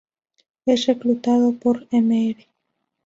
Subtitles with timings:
[0.65, 2.35] Es reclutado por Mr.